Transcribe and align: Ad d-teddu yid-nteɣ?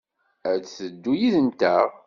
Ad 0.51 0.59
d-teddu 0.63 1.13
yid-nteɣ? 1.19 1.85